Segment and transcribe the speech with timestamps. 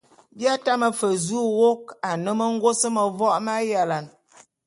[0.37, 4.11] Bi tame fe zu wôk ane mengôs mevok m'ayalane.